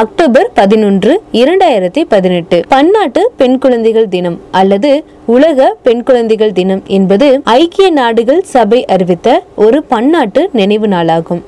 [0.00, 2.62] October பதினொன்று இரண்டாயிரத்தி பதினெட்டு.
[2.68, 9.82] பன்னாட்டு பெண் குழந்தைகள் தினம் அல்லது உலக பெண் குழந்தைகள் தினம் என்பது ஐக்கிய நாடுகள் சபை அறிவித்த ஒரு
[9.82, 11.42] பன்னாட்டு நினைவு நாளாகும்.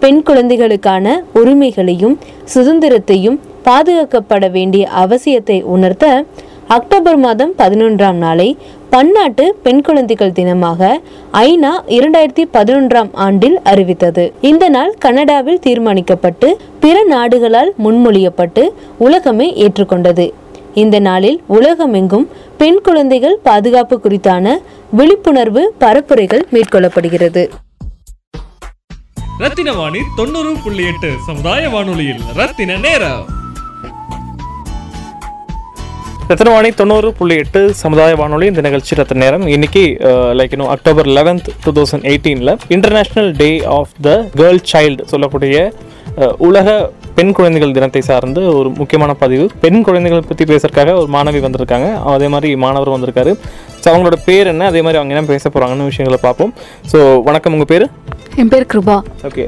[0.00, 2.18] பெண் குழந்தைகளுக்கான உரிமைகளையும்
[2.54, 6.24] சுதந்திரத்தையும் பாதுகாக்கப்பட வேண்டிய அவசியத்தை உணர்த்த
[6.68, 8.56] அக்டோபர் மாதம் பதினொன்றாம் நாளை
[8.90, 10.88] பன்னாட்டு பெண் குழந்தைகள் தினமாக
[11.32, 14.32] ஐநா இரண்டாயிரத்தி பதினொன்றாம் ஆண்டில் அறிவித்தது.
[14.40, 18.68] இந்த நாள் கனடாவில் தீர்மானிக்கப்பட்டு பிற நாடுகளால் முன்மொழியப்பட்டு
[18.98, 20.30] உலகமே ஏற்றுக்கொண்டது.
[20.74, 24.58] இந்த நாளில் உலகமெங்கும் பெண் குழந்தைகள் பாதுகாப்பு குறித்தான
[24.90, 27.48] விழிப்புணர்வு பரப்புரைகள் மேற்கொள்ளப்படுகிறது.
[29.38, 33.38] ரத்தின வாணி தொண்ணூறு புள்ளி எட்டு சமுதாய வானொலியில் ரத்தின நேரம்.
[36.30, 39.44] ரத்னவாணி தொண்ணூறு புள்ளி எட்டு சமுதாய வானொலி இந்த நிகழ்ச்சி ரத்த நேரம்.
[39.54, 39.82] இன்னைக்கு
[40.38, 45.56] லைக் இன்னும் அக்டோபர் லெவன்த் டூ தௌசண்ட் எயிட்டீனில் international day of the girl child சொல்லக்கூடிய
[46.48, 46.76] உலக
[47.18, 49.48] பெண் குழந்தைகள் தினத்தை சார்ந்து ஒரு முக்கியமான பதிவு.
[49.64, 51.90] பெண் குழந்தைகள் பற்றி பேசுறதுக்காக ஒரு மாணவி வந்திருக்காங்க.
[52.14, 53.34] அதே மாதிரி மாணவர் வந்திருக்காரு.
[53.82, 54.70] ஸோ அவங்களோட பேர் என்ன?
[54.72, 56.54] அதே மாதிரி அவங்க என்ன பேச போகிறாங்கன்னு விஷயங்களை பார்ப்போம்.
[56.92, 57.54] ஸோ வணக்கம்.
[57.58, 57.86] உங்கள் பேர்?
[58.42, 58.98] என் பேர் கிருபா.
[59.30, 59.44] ஓகே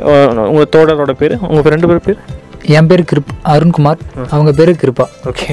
[0.53, 1.37] உங்கள் தோழரோட பேர்?
[1.53, 2.23] உங்கள் ரெண்டு பேர் பேர்?
[2.71, 4.01] என் பேர் கிருப் அருண்குமார்.
[4.31, 5.47] அவங்க பேர் கிருப்பா ஓகே.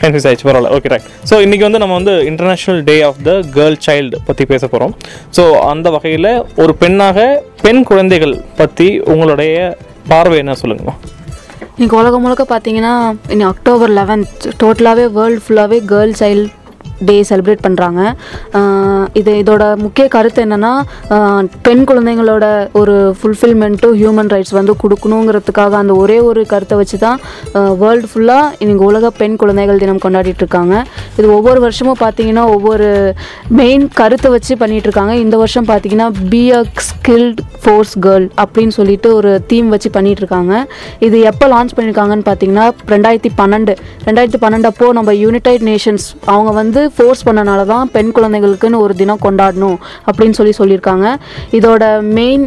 [0.00, 0.70] கன்ஃபியூஸ் ஆயிடுச்சு பரவாயில்ல.
[0.76, 4.64] ஓகே ரைட் ஸோ இன்றைக்கி வந்து நம்ம வந்து international day of the girl child பற்றி பேச
[4.66, 4.94] போகிறோம்
[5.36, 7.26] ஸோ அந்த வகையில் ஒரு பெண்ணாக
[7.62, 9.54] பெண் குழந்தைகள் பற்றி உங்களுடைய
[10.08, 10.96] பார்வை என்ன சொல்லுங்கம்மா
[11.76, 12.94] இன்னைக்கு உலகம் முழுக்க பார்த்தீங்கன்னா
[13.28, 16.50] இன்னும் அக்டோபர் லெவன்த் டோட்டலாகவே வேர்ல்டு ஃபுல்லாகவே கேர்ள் சைல்ட்
[17.04, 18.00] டே செலிப்ரேட் பண்ணுறாங்க
[19.12, 20.72] இது இதோட முக்கிய கருத்து என்னென்னா
[21.62, 27.18] பெண் குழந்தைங்களோட ஒரு ஃபுல்ஃபில்மெண்ட்டும் ஹியூமன் ரைட்ஸ் வந்து கொடுக்கணுங்கிறதுக்காக அந்த ஒரே ஒரு கருத்தை வச்சு தான்
[27.52, 30.84] வேர்ல்டு ஃபுல்லாக இன்னைக்கு உலக பெண் குழந்தைகள் தினம் கொண்டாடிட்டு இருக்காங்க
[31.16, 33.14] இது ஒவ்வொரு வருஷமும் பார்த்தீங்கன்னா ஒவ்வொரு
[33.48, 39.14] மெயின் கருத்தை வச்சு பண்ணிகிட்டு இருக்காங்க இந்த வருஷம் பார்த்தீங்கன்னா be a skilled force girl அப்படின்னு சொல்லிட்டு
[39.14, 40.54] ஒரு தீம் வச்சு பண்ணிகிட்டு இருக்காங்க
[40.98, 43.72] இது எப்போ லான்ச் பண்ணியிருக்காங்கன்னு பார்த்தீங்கன்னா ரெண்டாயிரத்தி பன்னெண்டு.
[44.04, 49.22] ரெண்டாயிரத்தி பன்னெண்டு அப்போது நம்ம யுனைடெட் நேஷன்ஸ் அவங்க வந்து ஃபோர்ஸ் பண்ணனால தான் பெண் குழந்தைகளுக்குன்னு ஒரு தினம்
[49.26, 49.78] கொண்டாடணும்
[50.08, 51.06] அப்படின்னு சொல்லி சொல்லியிருக்காங்க.
[51.58, 51.84] இதோட
[52.18, 52.44] மெயின்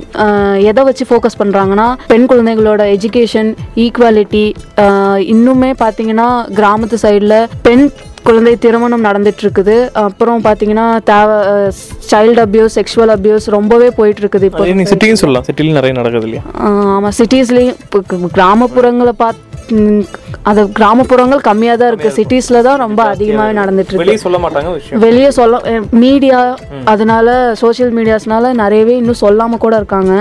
[0.70, 3.50] எதை வச்சு ஃபோக்கஸ் பண்ணுறாங்கன்னா பெண் குழந்தைகளோட எஜுகேஷன்
[3.86, 4.46] ஈக்குவாலிட்டி
[5.34, 7.86] இன்னுமே பார்த்தீங்கன்னா கிராமத்து சைடில் பெண்
[8.28, 11.38] குழந்தை திருமணம் நடந்துட்டு இருக்குது அப்புறம் பார்த்தீங்கன்னா தேவை
[12.12, 15.46] சைல்டு அபியூஸ் செக்ஷுவல் அபியூஸ் ரொம்பவே போயிட்டு இருக்குது இப்போ சிட்டியும் சொல்லலாம்.
[15.50, 16.44] சிட்டியில் நிறைய நடக்குது இல்லையா?
[16.70, 18.00] ஆமாம் சிட்டிஸ்லேயும் இப்போ
[18.38, 19.46] கிராமப்புறங்களை பார்த்து
[20.50, 24.04] அது கிராமப்புறங்கள் கம்மியாக தான் இருக்குது சிட்டிஸில் தான் ரொம்ப அதிகமாகவே நடந்துட்டு இருக்கு.
[24.04, 25.58] வெளியே சொல்ல மாட்டாங்க வெளியே சொல்ல
[26.04, 26.40] மீடியா
[26.94, 27.28] அதனால
[27.64, 30.14] சோஷியல் மீடியாஸ்னால நிறையவே இன்னும் சொல்லாமல் கூட இருக்காங்க.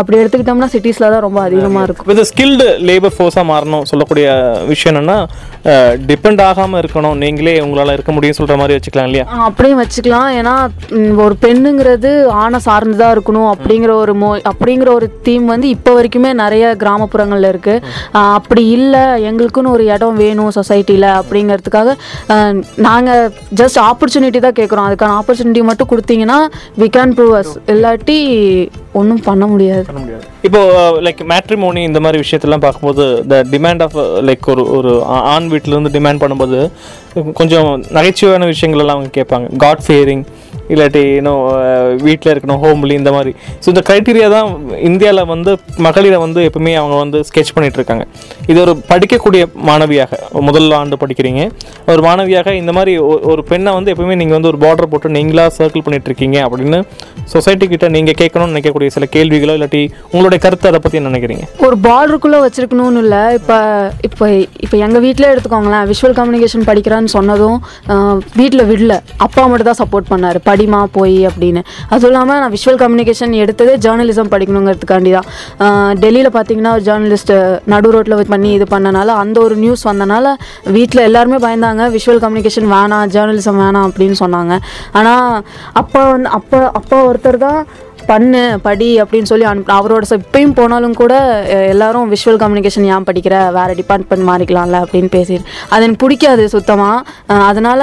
[0.00, 2.10] அப்படி எடுத்துக்கிட்டோம்னா சிட்டிஸில் தான் ரொம்ப அதிகமாக இருக்கும்.
[2.14, 4.26] இது ஸ்கில்டு லேபர் ஃபோர்ஸாக மாறணும் சொல்லக்கூடிய
[4.72, 5.18] விஷயம் என்னென்னா
[6.10, 7.16] டிபெண்ட் ஆகாமல் இருக்கணும்.
[7.24, 9.26] நீங்களே உங்களால் இருக்க முடியும் சொல்கிற மாதிரி வச்சுக்கலாம் இல்லையா?
[9.48, 10.28] அப்படியும் வச்சுக்கலாம்.
[10.40, 10.54] ஏன்னா
[11.26, 12.12] ஒரு பெண்ணுங்கிறது
[12.42, 17.50] ஆணை சார்ந்து தான் இருக்கணும் அப்படிங்கிற ஒரு மோ அப்படிங்கிற ஒரு தீம் வந்து இப்போ வரைக்குமே நிறைய கிராமப்புறங்களில்
[17.52, 17.82] இருக்குது
[18.36, 21.96] அப்படி இல்லை எங்களுக்குன்னு ஒரு இடம் வேணும் சொசைட்டியில் அப்படிங்கிறதுக்காக
[22.88, 23.28] நாங்கள்
[23.60, 26.40] ஜஸ்ட் ஆப்பர்ச்சுனிட்டி தான் கேட்குறோம் அதுக்கான ஆப்பர்ச்சுனிட்டி மட்டும் கொடுத்தீங்கன்னா
[26.82, 28.18] வி கேன் ப்ரூவ் அஸ் இல்லாட்டி
[29.00, 29.84] ஒன்றும் பண்ண முடியாது.
[29.84, 30.24] பண்ண முடியாது.
[30.46, 33.96] இப்போ uh, லைக் மேட்ரிமோனி இந்த மாதிரி விஷயத்தெல்லாம் பார்க்கும்போது த டிமாண்ட் ஆஃப்
[34.28, 34.92] லைக் ஒரு ஒரு
[35.34, 36.60] ஆண் வீட்டிலேருந்து டிமாண்ட் பண்ணும்போது
[37.40, 37.68] கொஞ்சம்
[37.98, 39.46] நகைச்சுவையான விஷயங்கள்லாம் அவங்க கேட்பாங்க.
[39.64, 40.24] காட் ஃபியரிங்
[40.72, 41.40] இல்லாட்டி இன்னும்
[42.06, 43.32] வீட்டில் இருக்கணும் ஹோம்லி இந்த மாதிரி.
[43.62, 44.48] ஸோ இந்த க்ரைட்டீரியா தான்
[44.90, 45.52] இந்தியாவில் வந்து
[45.86, 48.04] மகளிரை வந்து எப்பவுமே அவங்க வந்து ஸ்கெட்ச் பண்ணிட்டு இருக்காங்க
[48.50, 51.42] இது ஒரு படிக்கக்கூடிய மாணவியாக முதல் ஆண்டு படிக்கிறீங்க.
[51.92, 52.94] ஒரு மாணவியாக இந்த மாதிரி
[53.32, 56.78] ஒரு பெண்ணை வந்து எப்பவுமே நீங்கள் வந்து ஒரு பார்டர் போட்டு நீங்களாக சர்க்கிள் பண்ணிகிட்ருக்கீங்க இருக்கீங்க அப்படின்னு
[57.32, 59.82] சொசைட்டி கிட்ட நீங்கள் கேட்கணும்னு நினைக்கக்கூடிய சில கேள்விகளோ இல்லாட்டி
[60.12, 61.44] உங்களுடைய கருத்து அதை பற்றி நினைக்கிறீங்க?
[61.66, 63.22] ஒரு பார்டருக்குள்ளே வச்சுருக்கணும்னு இல்லை.
[63.38, 63.56] இப்போ
[64.08, 64.24] இப்போ
[64.64, 65.86] இப்போ எங்கள் வீட்டிலே எடுத்துக்கோங்களேன்.
[65.92, 67.58] விஷுவல் கம்யூனிகேஷன் படிக்கிறான்னு சொன்னதும்
[68.38, 68.94] வீட்டில் விடல
[69.26, 70.38] அப்பா மட்டும் தான் சப்போர்ட் பண்ணார்.
[70.48, 71.62] படிமா போய் அப்படின்னு.
[71.92, 75.28] அதுவும் இல்லாமல் நான் விஷுவல் கம்யூனிகேஷன் எடுத்ததே ஜேர்னலிசம் படிக்கணுங்கிறதுக்காண்டி தான்.
[76.02, 77.38] டெல்லியில் பார்த்தீங்கன்னா ஒரு ஜேர்னலிஸ்ட்டு
[77.74, 80.34] நடு ரோட்டில் பண்ணி இது பண்ணனால அந்த ஒரு நியூஸ் வந்தனால
[80.76, 81.82] வீட்டில் எல்லாருமே பயந்தாங்க.
[81.96, 84.54] விஷுவல் கம்யூனிகேஷன் வேணாம் ஜேர்னலிசம் வேணாம் அப்படின்னு சொன்னாங்க.
[85.00, 85.42] ஆனால்
[85.82, 87.60] அப்பா வந்து அப்பா அப்பா ஒருத்தர் தான்
[88.10, 91.14] பண்ணு படி அப்படின்னு சொல்லி அனுப்ப அவரோட இப்பயும் போனாலும் கூட
[91.72, 93.36] எல்லாரும் விஷுவல் கம்யூனிகேஷன் ஏன் படிக்கிற?
[93.58, 95.38] வேறு டிபார்ட்மெண்ட் மாறிக்கலாம்ல அப்படின்னு பேசி
[95.72, 97.80] அது எனக்கு பிடிக்காது சுத்தமாக அதனால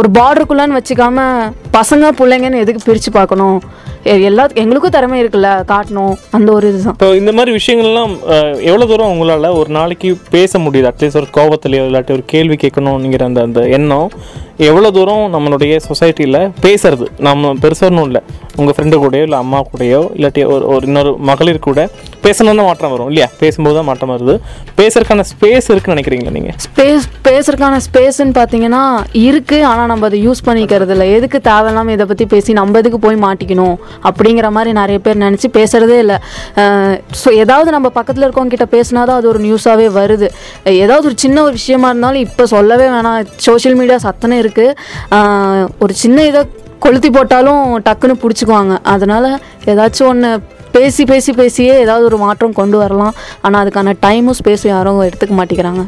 [0.00, 1.26] ஒரு பார்டருக்குள்ளன்னு வச்சுக்காம
[1.78, 3.58] பசங்க பிள்ளைங்கன்னு எதுக்கு பிரித்து பார்க்கணும்?
[4.28, 6.12] எல்லா எங்களுக்கும் திறமை இருக்குல்ல காட்டணும்.
[6.36, 6.96] அந்த ஒரு இதுதான்.
[6.96, 8.12] இப்போ இந்த மாதிரி விஷயங்கள்லாம்
[8.68, 10.90] எவ்வளோ தூரம் உங்களால் ஒரு நாளைக்கு பேச முடியுது?
[10.90, 14.08] அட்லீஸ்ட் ஒரு கோபத்துலையோ இல்லாட்டி ஒரு கேள்வி கேட்கணுங்கிற அந்த அந்த எண்ணம்.
[14.66, 17.04] எவ்வளோ தூரம் நம்மளுடைய சொசைட்டியில் பேசுறது?
[17.26, 18.20] நம்ம பெருசாக இல்லை.
[18.60, 21.80] உங்கள் ஃப்ரெண்டு கூடயோ இல்லை அம்மா கூடயோ இல்லாட்டி ஒரு ஒரு இன்னொரு மகளிர் கூட
[22.24, 23.28] பேசணும் தான் மாற்றம் வரும் இல்லையா?
[23.42, 24.34] பேசும்போது தான் மாற்றம் வருது.
[24.78, 28.82] பேசுறதுக்கான ஸ்பேஸ் இருக்குன்னு நினைக்கிறீங்களா நீங்கள் ஸ்பேஸ் பேசுறதுக்கான ஸ்பேஸ்ன்னு பார்த்தீங்கன்னா
[29.26, 31.06] இருக்குது ஆனால் நம்ம அதை யூஸ் பண்ணிக்கிறது இல்லை.
[31.18, 33.76] எதுக்கு தேவையில்லாமல் இதை பற்றி பேசி நம்ம எதுக்கு போய் மாட்டிக்கணும்?
[34.10, 36.18] அப்படிங்கிற மாதிரி நிறைய பேர் நினச்சி பேசுகிறதே இல்லை.
[37.22, 40.30] ஸோ ஏதாவது நம்ம பக்கத்தில் இருக்கவங்க கிட்ட பேசினா தான் அது ஒரு நியூஸாகவே வருது.
[40.84, 43.22] ஏதாவது ஒரு சின்ன ஒரு விஷயமா இருந்தாலும் இப்போ சொல்லவே வேணாம்.
[43.48, 44.46] சோஷியல் மீடியாஸ் அத்தனை இருக்குது
[45.84, 46.42] ஒரு சின்ன இதை
[46.84, 48.74] கொளுத்தி போட்டாலும் டக்குன்னு பிடிச்சிக்குவாங்க.
[48.94, 49.30] அதனால்
[49.72, 50.30] ஏதாச்சும் ஒன்று
[50.76, 53.14] பேசி பேசி பேசியே ஏதாவது ஒரு மாற்றம் கொண்டு வரலாம்.
[53.44, 55.84] ஆனால் அதுக்கான டைமும் ஸ்பேஸும் யாரும் எடுத்துக்க மாட்டேங்கிறாங்க.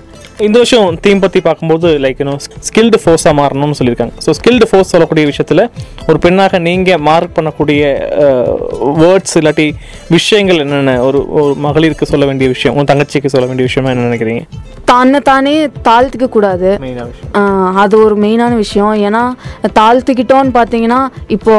[0.47, 4.15] இந்த வருஷம் தீம் பற்றி பார்க்கும்போது லைக் இன்னும் ஸ்கில்டு ஃபோர்ஸாக மாறணும்னு சொல்லியிருக்காங்க.
[4.25, 5.63] ஸோ ஸ்கில்டு ஃபோர்ஸ் சொல்லக்கூடிய விஷயத்தில்
[6.09, 7.83] ஒரு பெண்ணாக நீங்கள் மார்க் பண்ணக்கூடிய
[9.03, 9.67] வேர்ட்ஸ் இல்லாட்டி
[10.17, 10.95] விஷயங்கள் என்னென்ன?
[11.09, 14.45] ஒரு ஒரு மகளிருக்கு சொல்ல வேண்டிய விஷயம் உன் தங்கச்சிக்கு சொல்ல வேண்டிய விஷயமா என்ன நினைக்கிறீங்க?
[14.91, 15.55] தன்னை தானே
[15.89, 16.71] தாழ்த்திக்க கூடாது
[17.83, 18.95] அது ஒரு மெயினான விஷயம்.
[19.07, 19.23] ஏன்னா
[19.81, 21.01] தாழ்த்திக்கிட்டோன்னு பார்த்தீங்கன்னா
[21.37, 21.55] இப்போ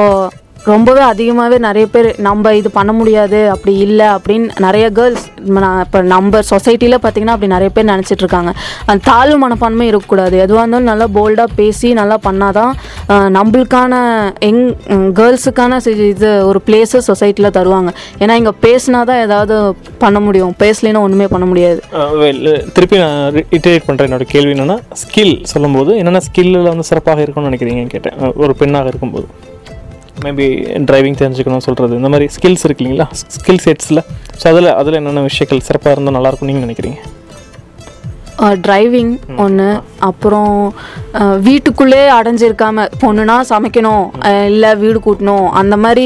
[0.69, 5.23] ரொம்பவே அதிகமாகவே நிறைய பேர் நம்ம இது பண்ண முடியாது அப்படி இல்லை அப்படின்னு நிறைய கேர்ள்ஸ்
[5.83, 8.51] இப்போ நம்ம சொசைட்டியில் பார்த்தீங்கன்னா அப்படி நிறைய பேர் நினச்சிட்ருக்காங்க
[8.87, 10.35] அந்த தாழ்வு மனப்பான்மை இருக்கக்கூடாது.
[10.45, 12.73] எதுவாக இருந்தாலும் நல்லா போல்டாக பேசி நல்லா பண்ணால் தான்
[13.37, 13.93] நம்மளுக்கான
[14.49, 14.61] எங்
[15.19, 15.79] கேர்ள்ஸுக்கான
[16.11, 17.91] இது ஒரு பிளேஸை சொசைட்டியில் தருவாங்க.
[18.23, 19.55] ஏன்னா இங்கே பேசினா தான் ஏதாவது
[20.05, 20.55] பண்ண முடியும்.
[20.63, 21.81] பேசலைன்னா ஒன்றுமே பண்ண முடியாது.
[22.75, 23.21] திருப்பி நான்
[23.55, 28.19] ரிட்டரேட் பண்ணுறேன் என்னோட கேள்வி என்னென்னா ஸ்கில் சொல்லும்போது என்னென்ன ஸ்கில்லில் வந்து சிறப்பாக இருக்கும்னு நினைக்கிறீங்கன்னு கேட்டேன்.
[28.43, 29.27] ஒரு பெண்ணாக இருக்கும்போது.
[30.25, 30.47] மேபி
[30.89, 33.07] டிரைவிங் தெரிஞ்சுக்கணும் சொல்கிறது இந்த மாதிரி ஸ்கில்ஸ் இருக்கு இல்லைங்களா?
[33.37, 34.01] ஸ்கில் செட்ஸில்
[34.41, 36.99] ஸோ அதில் அதில் என்னென்ன விஷயங்கள் சிறப்பாக இருந்தால் நல்லாயிருக்கும் நீங்கள் நினைக்கிறீங்க?
[38.65, 39.11] டிரைவிங்
[39.43, 39.67] ஒன்று
[40.07, 40.53] அப்புறம்
[41.47, 44.05] வீட்டுக்குள்ளே அடைஞ்சிருக்காம பொண்ணுனா சமைக்கணும்.
[44.53, 45.47] இல்லை வீடு கூட்டணும்.
[45.61, 46.05] அந்த மாதிரி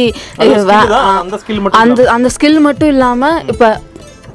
[1.82, 3.70] அந்த அந்த ஸ்கில் மட்டும் இல்லாமல் இப்போ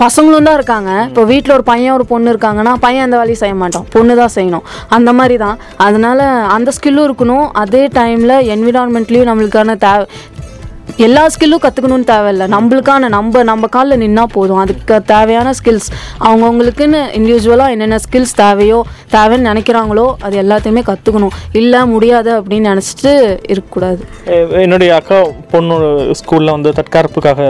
[0.02, 0.90] பசங்களும் தான் இருக்காங்க.
[1.10, 3.86] இப்போ வீட்டில் ஒரு பையன் ஒரு பொண்ணு இருக்காங்கன்னா பையன் அந்த வேலையும் செய்ய மாட்டான்.
[3.94, 4.66] பொண்ணு தான் செய்யணும்.
[4.96, 5.56] அந்த மாதிரி தான்.
[5.86, 7.46] அதனால அந்த ஸ்கில்லும் இருக்கணும்.
[7.62, 10.06] அதே டைமில் என்விரான்மெண்ட்லேயும் நம்மளுக்கான தேவை
[11.06, 12.44] எல்லா ஸ்கில்லும் கற்றுக்கணும்னு தேவையில்ல.
[12.54, 14.60] நம்மளுக்கான நம்ம நம்ம காலில் நின்னா போதும்.
[14.62, 15.86] அதுக்கு தேவையான ஸ்கில்ஸ்
[16.26, 18.78] அவங்கவுங்களுக்குன்னு இண்டிவிஜுவலாக என்னென்ன ஸ்கில்ஸ் தேவையோ
[19.14, 23.12] தேவைன்னு நினைக்கிறாங்களோ அது எல்லாத்தையுமே கற்றுக்கணும் இல்லை முடியாது அப்படின்னு நினச்சிட்டு
[23.52, 24.02] இருக்கக்கூடாது.
[24.64, 25.20] என்னுடைய அக்கா
[25.52, 25.76] பொண்ணு
[26.20, 27.40] ஸ்கூலில் வந்து தற்காப்புக்காக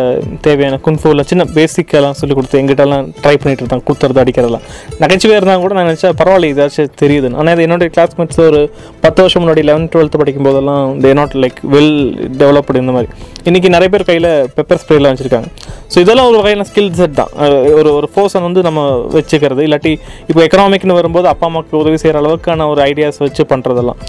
[0.47, 4.65] தேவையான குன்ஃபூவில் சின்ன பேசிக்கெல்லாம் சொல்லி கொடுத்து எங்கிட்டலாம் ட்ரை பண்ணிகிட்டு இருந்தாங்க குத்துறது அடிக்கிறதெல்லாம்.
[5.03, 7.35] நகைச்சுவையாக இருந்தால் கூட நான் நினச்சா பரவாயில்ல இதாச்சும் தெரியுது.
[7.41, 8.63] ஆனால் இது என்னுடைய கிளாஸ்மேட்ஸ் ஒரு
[9.01, 11.95] பத்து வருஷம் முன்னாடி லெவன்த் டுவெல்த் படிக்கும் போதெல்லாம் they not like well
[12.43, 13.11] developed இந்த மாதிரி.
[13.49, 15.49] இன்றைக்கி நிறைய பேர் கையில் பெப்பர் ஸ்ப்ரேலாம் வச்சுருக்காங்க.
[15.93, 17.31] ஸோ இதெல்லாம் ஒரு வகையான ஸ்கில் செட் தான்.
[17.79, 18.81] ஒரு ஒரு ஃபோர்ஸை வந்து நம்ம
[19.15, 19.63] வச்சுக்கிறது.
[19.67, 19.93] இல்லாட்டி
[20.31, 24.01] இப்போ எக்கனாமிக்னு வரும்போது அப்பா அம்மாவுக்கு உதவி செய்கிற அளவுக்கான ஒரு ஐடியாஸ் வச்சு பண்ணுறதெல்லாம்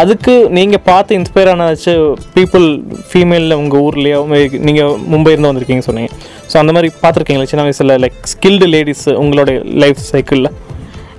[0.00, 1.94] அதுக்கு நீங்கள் பார்த்து இன்ஸ்பயர் ஆனாச்சு
[2.36, 2.68] பீப்புள்
[3.10, 4.20] ஃபீமேலில் உங்கள் ஊர்லேயோ
[4.68, 6.10] நீங்கள் மும்பையிலேருந்து வந்திருக்கீங்க சொன்னீங்க.
[6.52, 7.50] ஸோ அந்த மாதிரி பார்த்துருக்கீங்களா?
[7.52, 10.50] சின்ன வயசில் லைக் ஸ்கில்டு லேடிஸ் உங்களுடைய லைஃப் சைக்கிளில்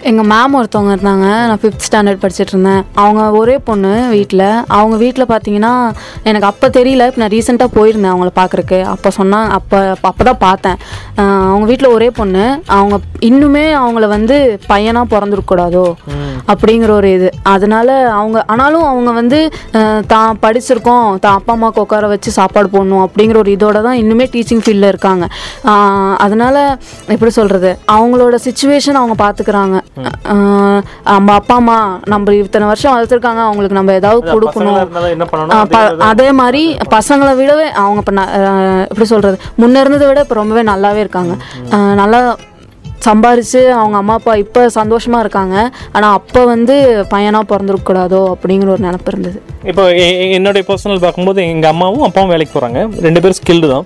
[0.09, 1.27] எங்கள் மேம் ஒருத்தவங்க இருந்தாங்க.
[1.49, 2.81] நான் ஃபிஃப்த் ஸ்டாண்டர்ட் படிச்சுட்டு இருந்தேன்.
[3.03, 4.43] அவங்க ஒரே பொண்ணு வீட்டில்
[4.77, 5.71] அவங்க வீட்டில் பார்த்தீங்கன்னா
[6.29, 7.07] எனக்கு அப்போ தெரியல.
[7.09, 10.77] இப்போ நான் ரீசெண்டாக போயிருந்தேன் அவங்கள பார்க்குறக்கு அப்போ சொன்னாங்க அப்போ அப்போ தான் பார்த்தேன்
[11.51, 12.45] அவங்க வீட்டில் ஒரே பொண்ணு.
[12.77, 12.97] அவங்க
[13.29, 14.37] இன்னுமே அவங்கள வந்து
[14.71, 15.85] பையனாக பிறந்துருக்கூடாதோ
[16.51, 17.29] அப்படிங்கிற ஒரு இது.
[17.53, 19.39] அதனால அவங்க ஆனாலும் அவங்க வந்து
[20.13, 24.63] தான் படிச்சிருக்கோம் தான் அப்பா அம்மாவுக்கு உட்கார வச்சு சாப்பாடு போடணும் அப்படிங்கிற ஒரு இதோட தான் இன்னுமே டீச்சிங்
[24.65, 25.27] ஃபீல்டில் இருக்காங்க.
[26.25, 26.55] அதனால
[27.15, 29.75] எப்படி சொல்கிறது அவங்களோட சுச்சுவேஷன் அவங்க பார்த்துக்கிறாங்க
[31.13, 31.77] நம்ம அப்பா அம்மா
[32.13, 34.75] நம்ம இத்தனை வருஷம் வளர்த்துருக்காங்க அவங்களுக்கு நம்ம ஏதாவது கொடுக்கணும்.
[36.11, 36.63] அதே மாதிரி
[36.95, 38.13] பசங்களை விடவே அவங்க இப்போ
[38.91, 41.33] எப்படி சொல்கிறது முன்ன இருந்ததை விட இப்போ ரொம்பவே நல்லாவே இருக்காங்க.
[42.01, 42.19] நல்லா
[43.05, 45.55] சம்பாரித்து அவங்க அம்மா அப்பா இப்போ சந்தோஷமாக இருக்காங்க.
[45.95, 46.75] ஆனால் அப்போ வந்து
[47.13, 49.39] பையனாக பிறந்திருக்கக்கூடாதோ அப்படிங்கிற ஒரு நினப்பு இருந்தது.
[49.71, 49.83] இப்போ
[50.37, 53.85] என்னுடைய பர்சனல் பார்க்கும்போது எங்கள் அம்மாவும் அப்பாவும் வேலைக்கு போகிறாங்க ரெண்டு பேரும் ஸ்கில்டு தான்.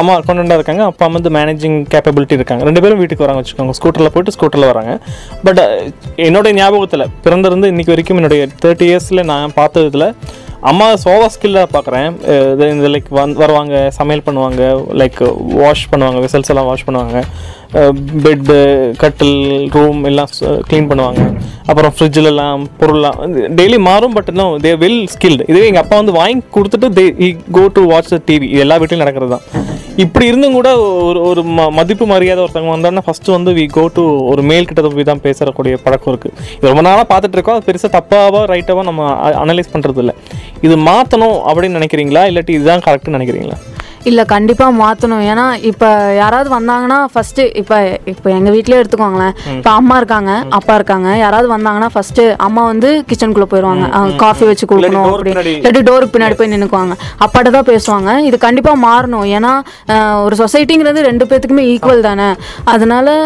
[0.00, 2.64] அம்மா அக்கௌண்டண்ட்டாக இருக்காங்க அப்பா வந்து மேனேஜிங் கேப்பபிலிட்டி இருக்காங்க.
[2.68, 3.74] ரெண்டு பேரும் வீட்டுக்கு வராங்க வச்சுக்கோங்க.
[3.78, 4.94] ஸ்கூட்டரில் போயிட்டு ஸ்கூட்டரில் வராங்க.
[5.48, 5.60] பட்
[6.28, 10.08] என்னுடைய ஞாபகத்தில் பிறந்திருந்து இன்றைக்கி வரைக்கும் என்னுடைய தேர்ட்டி இயர்ஸில் நான் பார்த்ததுல
[10.70, 12.10] அம்மா சோவா ஸ்கில்லாக பார்க்குறேன்.
[12.74, 14.62] இந்த லைக் வந் வருவாங்க சமையல் பண்ணுவாங்க
[15.00, 15.20] லைக்
[15.62, 17.18] வாஷ் பண்ணுவாங்க விசல்ஸ் எல்லாம் வாஷ் பண்ணுவாங்க.
[18.24, 18.56] பெட்டு
[19.02, 19.36] கட்டில்
[19.76, 20.30] ரூம் எல்லாம்
[20.68, 21.22] க்ளீன் பண்ணுவாங்க.
[21.70, 23.18] அப்புறம் ஃப்ரிட்ஜில் எல்லாம் பொருள்லாம்
[23.58, 27.04] டெய்லி மாறும் பட் இன்னும் தே வெல் ஸ்கில்டு இதுவே எங்கள் அப்பா வந்து வாங்கி கொடுத்துட்டு they
[27.56, 29.46] go to watch the TV இது எல்லா வீட்லையும் நடக்கிறது தான்.
[30.04, 30.68] இப்படி இருந்தும் கூட
[31.08, 34.88] ஒரு ஒரு ம மதிப்பு மரியாதை ஒருத்தவங்க வந்தாங்கன்னா ஃபஸ்ட்டு வந்து வி கோ டு ஒரு மேல் கிட்ட
[34.96, 37.58] போய் தான் பேசக்கூடிய பழக்கம் இருக்குது இது ரொம்ப நாளாக பார்த்துட்டு இருக்கோம்.
[37.58, 39.10] அது பெருசாக தப்பாவோ ரைட்டாவோ நம்ம
[39.42, 40.16] அனலைஸ் பண்ணுறது இல்லை
[40.66, 42.24] இது மாற்றணும் அப்படின்னு நினைக்கிறீங்களா?
[42.30, 43.58] இல்லாட்டி இதுதான் கரெக்டுன்னு நினைக்கிறீங்களா?
[44.10, 45.88] இல்லை கண்டிப்பாக மாற்றணும் ஏன்னா இப்போ
[46.20, 47.76] யாராவது வந்தாங்கன்னா ஃபஸ்ட்டு இப்போ
[48.12, 49.34] இப்போ எங்கள் வீட்டிலே எடுத்துக்கோங்களேன்.
[49.58, 51.08] இப்போ அம்மா இருக்காங்க அப்பா இருக்காங்க.
[51.24, 53.84] யாராவது வந்தாங்கன்னா ஃபஸ்ட்டு அம்மா வந்து கிச்சனுக்குள்ளே போயிடுவாங்க
[54.24, 55.54] காஃபி வச்சு கொடுக்கணும் door அப்படி பின்னாடி.
[55.60, 56.96] இல்லாட்டி டோருக்கு பின்னாடி போய் நின்னுக்குவாங்க.
[57.26, 58.10] அப்பாட்ட தான் பேசுவாங்க.
[58.28, 59.26] இது கண்டிப்பாக மாறணும்.
[59.38, 59.52] ஏன்னா
[60.26, 62.28] ஒரு சொசைட்டிங்கிறது ரெண்டு பேத்துக்குமே ஈக்குவல் தானே.
[62.74, 63.16] அதனால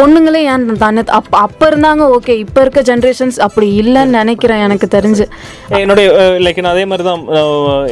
[0.00, 5.26] பொண்ணுங்களே ஏன் தானே அப்போ அப்போ இருந்தாங்க ஓகே இப்போ இருக்க ஜென்ரேஷன்ஸ் அப்படி இல்லைன்னு நினைக்கிறேன் எனக்கு தெரிஞ்சு.
[5.82, 6.08] என்னுடைய
[6.46, 7.20] லைக் அதே மாதிரி தான்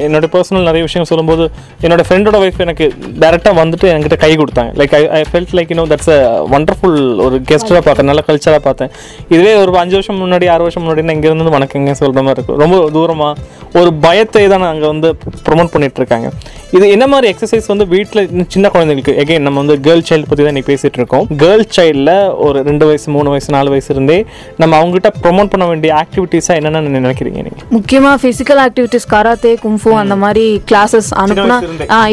[0.06, 1.44] என்னுடைய பர்சனல் நிறைய விஷயம் சொல்லும்போது
[1.84, 2.86] என்னோட ஃப்ரெண்டோட ஒய்ஃப் எனக்கு
[3.22, 4.70] டேரெக்டாக வந்துட்டு என்கிட்ட கை கொடுத்தாங்க.
[4.80, 6.18] Like I I felt like you know that's a
[6.54, 8.92] wonderful ஒரு கெஸ்ட்டாக பார்த்தேன் நல்ல கல்ச்சராக பார்த்தேன்.
[9.34, 12.78] இதுவே ஒரு அஞ்சு வருஷம் முன்னாடி ஆறு வருஷம் முன்னாடி நான் இங்கேருந்து வணக்கங்க சொல்கிற மாதிரி இருக்கும் ரொம்ப
[12.96, 13.34] தூரமாக
[13.80, 15.10] ஒரு பயத்தை தான் அங்கே வந்து
[15.48, 16.28] ப்ரொமோட் பண்ணிகிட்ருக்காங்க
[16.76, 18.22] இது என்ன மாதிரி எக்ஸசைஸ் வந்து வீட்டில்
[18.52, 21.24] சின்ன குழந்தைங்களுக்கு எகைன் நம்ம வந்து கேர்ள் சைல்டு பற்றி தான் இன்னைக்கு பேசிகிட்டு இருக்கோம்.
[21.40, 22.12] கேர்ள் சைல்டில்
[22.46, 24.18] ஒரு ரெண்டு வயசு மூணு வயசு நாலு வயசு இருந்தே
[24.58, 30.16] நம்ம அவங்ககிட்ட ப்ரொமோட் பண்ண வேண்டிய ஆக்டிவிட்டீஸாக என்னென்னு நினைக்கிறீங்க நீங்கள் முக்கியமாக ஃபிசிக்கல் ஆக்டிவிட்டிஸ் கராத்தே கும்ஃபு அந்த
[30.18, 31.58] மாதிரி கிளாஸஸ் அனுப்புனா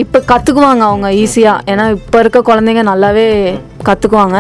[0.04, 3.30] இப்போ கற்றுக்குவாங்க அவங்க ஈஸியாக ஏன்னா இப்போ இருக்க குழந்தைங்க நல்லாவே
[3.90, 4.40] கற்றுக்குவாங்க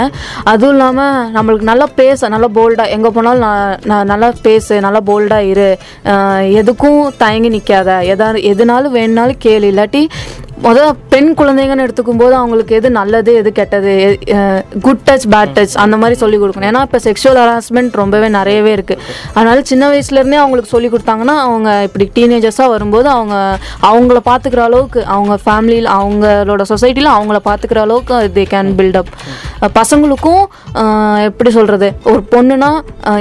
[0.51, 5.49] அதுவும் இல்லாமல் நம்மளுக்கு நல்லா பேச நல்லா போல்டாக எங்கே போனாலும் நான் நான் நல்லா பேசு நல்லா போல்டாக
[5.51, 5.69] இரு.
[6.59, 9.65] எதுக்கும் தயங்கி நிற்காத எதா எதுனாலும் வேணுனாலும் கேளு.
[9.73, 10.01] இல்லாட்டி
[10.57, 13.93] முதல் பெண் குழந்தைங்கன்னு எடுத்துக்கும் போது அவங்களுக்கு எது நல்லது எது கெட்டது
[14.83, 16.67] குட் டச் பேட் டச் அந்த மாதிரி சொல்லி கொடுக்கணும்.
[16.69, 19.01] ஏன்னா இப்போ செக்ஷுவல் ஹராஸ்மெண்ட் ரொம்பவே நிறையவே இருக்குது
[19.33, 23.35] அதனால சின்ன வயசுலேருந்தே அவங்களுக்கு சொல்லி கொடுத்தாங்கன்னா அவங்க இப்படி டீனேஜர்ஸாக வரும்போது அவங்க
[23.85, 28.03] அவங்கள பார்த்துக்கிற அளவுக்கு அவங்க ஃபேமிலியில் அவங்களோட சொசைட்டியில் அவங்கள பார்த்துக்கிற அளவுக்கு
[28.35, 29.12] தே கேன் பில்டப்
[29.75, 30.41] பசங்களுக்கும்
[30.79, 32.71] அஹ், எப்படி சொல்கிறது ஒரு பொண்ணுனா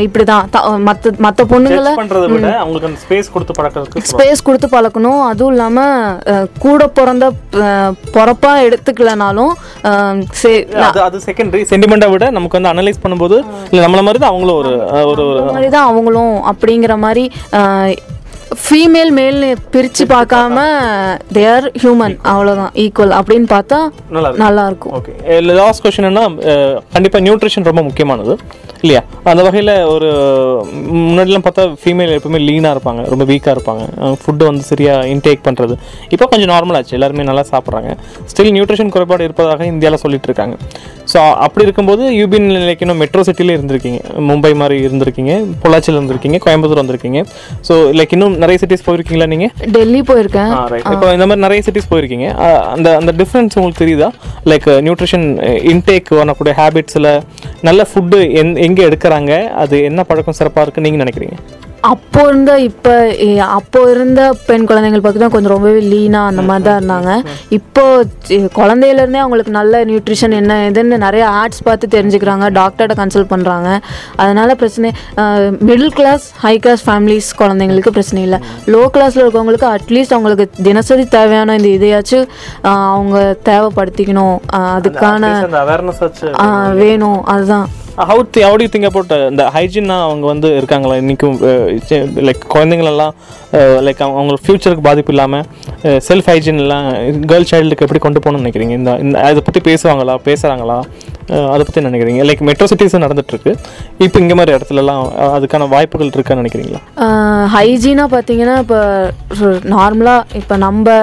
[0.01, 0.47] இப்படி தான்
[0.85, 1.93] மற்ற மற்ற பொண்ணுங்களை
[4.13, 5.21] ஸ்பேஸ் கொடுத்து பழக்கணும்.
[5.27, 6.19] அதுவும் இல்லாமல்
[6.61, 7.24] கூட பிறந்த
[8.13, 9.53] பிறப்பா எடுத்துக்கலனாலும்
[9.85, 10.65] அஹ், சே-
[11.05, 13.39] அது செகண்டரி சென்டிமெண்ட்டை விட நமக்கு வந்து அனலைஸ் பண்ணும்போது
[13.71, 14.73] இல்லை நம்மள மாதிரி தான் அவங்களும் ஒரு
[15.13, 17.25] ஒரு மாதிரி தான் அவங்களும் அப்படிங்கிற மாதிரி
[18.65, 20.59] ஃபீமேல் மேல்னு பிரித்து பார்க்காம
[21.37, 23.79] தேர் ஹியூமன் அவ்வளோதான் ஈக்குவல் அப்படின்னு பார்த்தா
[24.45, 24.95] நல்லா இருக்கும்.
[24.99, 26.23] ஓகே லாஸ்ட் கொஸ்டின் என்ன
[26.95, 28.35] கண்டிப்பாக நியூட்ரிஷன் ரொம்ப முக்கியமானது.
[28.85, 29.03] இல்லையா?
[29.33, 30.09] அந்த வகையில் ஒரு
[30.95, 33.85] முன்னாடிலாம் பார்த்தா ஃபீமேல் எப்பவுமே லீனாக இருப்பாங்க ரொம்ப வீக்காக இருப்பாங்க.
[34.23, 35.75] ஃபுட்டு வந்து சரியாக இன்டேக் பண்ணுறது
[36.15, 36.97] இப்போ கொஞ்சம் நார்மல் ஆச்சு.
[36.99, 37.93] எல்லாருமே நல்லா சாப்பிட்றாங்க.
[38.33, 40.57] ஸ்டில் நியூட்ரிஷன் குறைபாடு இருப்பதாக இந்தியாவில் சொல்லிட்டு இருக்காங்க.
[41.13, 44.01] ஸோ அப்படி இருக்கும்போது யூபின் லைக் இன்னும் மெட்ரோ சிட்டிலே இருந்திருக்கீங்க.
[44.29, 45.33] மும்பை மாதிரி இருந்திருக்கீங்க.
[45.63, 46.39] பொள்ளாச்சியில் இருந்திருக்கீங்க.
[46.45, 47.23] கோயம்புத்தூர் வந்திருக்கீங்க.
[47.69, 50.53] ஸோ லைக் இன்னும் நிறைய சிட்டிஸ் போயிருக்கீங்களா நீங்கள் டெல்லி போயிருக்கேன்.
[50.73, 52.29] ரைட் இப்போ இந்த மாதிரி நிறைய சிட்டிஸ் போயிருக்கீங்க.
[52.75, 54.09] அந்த அந்த டிஃப்ரென்ஸ் உங்களுக்கு தெரியுதா?
[54.53, 55.27] லைக் நியூட்ரிஷன்
[55.73, 57.11] இன்டேக் வரக்கூடிய ஹேபிட்ஸில்
[57.69, 59.33] நல்ல ஃபுட்டு எந் எங்கே எடுக்கிறாங்க?
[59.65, 61.37] அது என்ன பழக்கம் சிறப்பாக இருக்குன்னு நீங்கள் நினைக்கிறீங்க?
[61.91, 62.93] அப்போ இருந்த இப்போ
[63.57, 67.11] அப்போ இருந்த பெண் குழந்தைகள் பார்த்தீங்கன்னா கொஞ்சம் ரொம்பவே லீனாக அந்த மாதிரி தான் இருந்தாங்க.
[67.59, 67.85] இப்போ
[68.59, 72.47] குழந்தையிலேருந்தே அவங்களுக்கு நல்ல நியூட்ரிஷன் என்ன இதுன்னு நிறைய ஆட்ஸ் பார்த்து தெரிஞ்சுக்கிறாங்க.
[72.61, 73.69] டாக்டர்கிட்ட கன்சல்ட் பண்ணுறாங்க
[74.25, 74.91] அதனால பிரச்சனை
[75.69, 78.41] middle class high class families குழந்தைங்களுக்கு பிரச்சனை இல்லை.
[78.75, 82.29] லோ கிளாஸில் இருக்கவங்களுக்கு அட்லீஸ்ட் அவங்களுக்கு தினசரி தேவையான இந்த இதையாச்சும்
[82.97, 83.19] அவங்க
[83.51, 84.37] தேவைப்படுத்திக்கணும்.
[84.77, 85.33] அதுக்கான
[86.83, 87.23] வேணும்.
[87.35, 87.69] அதுதான்.
[87.99, 90.95] How the how to think about இந்த ஹைஜீனாக அவங்க வந்து இருக்காங்களா?
[91.03, 91.37] இன்றைக்கும்
[92.29, 93.13] லைக் uh, குழந்தைங்களெல்லாம்
[93.87, 95.45] லைக் அவங்க ஃப்யூச்சருக்கு பாதிப்பு இல்லாமல்
[96.09, 96.87] செல்ஃப் ஹைஜீன் எல்லாம்
[97.31, 98.75] கேர்ள் சைல்டுக்கு எப்படி கொண்டு போகணும்னு நினைக்கிறீங்க?
[98.81, 100.17] இந்த இந்த அதை பற்றி பேசுவாங்களா?
[100.29, 100.79] பேசுகிறாங்களா
[101.53, 102.23] அதை பற்றி நினைக்கிறீங்க?
[102.29, 103.53] லைக் மெட்ரோ சிட்டிஸ் நடந்துட்டுருக்கு.
[104.07, 105.05] இப்போ இங்கே மாதிரி இடத்துலலாம்
[105.37, 106.81] அதுக்கான வாய்ப்புகள் இருக்கான்னு நினைக்கிறீங்களா?
[107.55, 108.81] ஹைஜீனாக பார்த்தீங்கன்னா இப்போ
[109.75, 110.97] நார்மலாக இப்போ நம்ம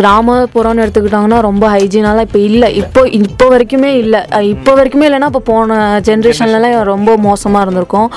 [0.00, 2.68] கிராமப்புறம்னு எடுத்துக்கிட்டாங்கன்னா ரொம்ப ஹைஜீனாலாம் இப்போ இல்லை.
[2.82, 4.20] இப்போ இப்போ வரைக்குமே இல்லை.
[4.52, 5.78] இப்போ வரைக்குமே இல்லைன்னா இப்போ போன
[6.10, 8.10] ஜென்ரேஷன்லலாம் ரொம்ப மோசமாக இருந்திருக்கும்.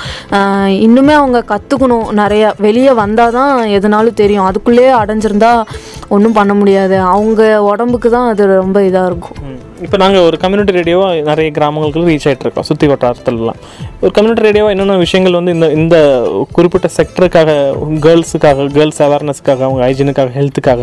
[0.88, 2.52] இன்னுமே அவங்க கற்றுக்கணும் நிறைய.
[2.66, 4.46] வெளியே வந்தால் தான் எதுனாலும் தெரியும்.
[4.50, 5.52] அதுக்குள்ளேயே அடைஞ்சிருந்தா
[6.16, 6.98] ஒன்றும் பண்ண முடியாது.
[7.14, 7.42] அவங்க
[7.72, 9.38] உடம்புக்கு தான் அது ரொம்ப இதாக இருக்கும்.
[9.84, 13.58] இப்போ நாங்கள் ஒரு கம்யூனிட்டி ரேடியோவாக நிறைய கிராமங்களுக்கு ரீச் ஆகிட்டு இருக்கோம் சுற்றி வட்டாரத்துலலாம்.
[14.02, 15.96] ஒரு கம்யூனிட்டி ரேடியோவாக என்னென்ன விஷயங்கள் வந்து இந்த இந்த
[16.52, 17.50] குறிப்பிட்ட செக்டருக்காக
[18.06, 20.82] கேர்ள்ஸுக்காக கேர்ள்ஸ் அவேர்னஸ்க்காக அவங்க ஹைஜீனுக்காக ஹெல்த்துக்காக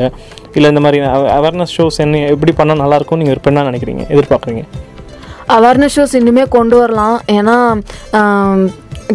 [0.57, 1.01] இல்லை இந்த மாதிரி
[1.39, 4.63] அவேர்னஸ் ஷோஸ் என்ன எப்படி பண்ணால் நல்லாயிருக்கும் நீங்கள் ஒரு பெண்ணாக நினைக்கிறீங்க எதிர்பார்க்குறீங்க?
[5.55, 7.17] அவேர்னஸ் ஷோஸ் இன்னுமே கொண்டு வரலாம்.
[7.37, 7.55] ஏன்னா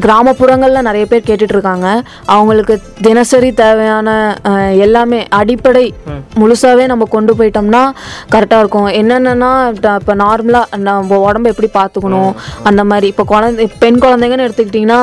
[0.04, 1.88] கிராமப்புறங்களில் நிறைய பேர் கேட்டுட்டு இருக்காங்க
[2.34, 2.74] அவங்களுக்கு
[3.06, 4.14] தினசரி தேவையான
[4.84, 5.82] எல்லாமே அடிப்படை
[6.40, 7.82] முழுசாவே நம்ம கொண்டு போயிட்டோம்னா
[8.34, 8.88] கரெக்டாக இருக்கும்.
[9.00, 9.50] என்னென்னா
[10.00, 12.32] இப்போ நார்மலாக நம்ம உடம்ப எப்படி பார்த்துக்கணும்?
[12.68, 13.08] அந்த மாதிரி.
[13.12, 15.00] இப்போ குழந்தை பெண் குழந்தைங்கன்னு எடுத்துக்கிட்டிங்கன்னா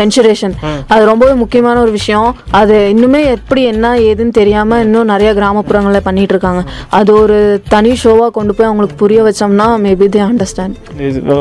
[0.00, 0.56] மென்சுரேஷன்
[0.94, 2.30] அது ரொம்பவே முக்கியமான ஒரு விஷயம்.
[2.62, 6.64] அது இன்னுமே எப்படி என்ன ஏதுன்னு தெரியாமல் இன்னும் நிறைய கிராமப்புறங்களில் பண்ணிட்டு இருக்காங்க
[7.00, 7.38] அது ஒரு
[7.76, 10.71] தனி ஷோவாக கொண்டு போய் அவங்களுக்கு புரிய வச்சோம்னா maybe they understand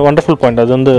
[0.08, 0.94] wonderful point அது வந்து